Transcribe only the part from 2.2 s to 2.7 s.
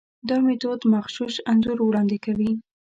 کوي.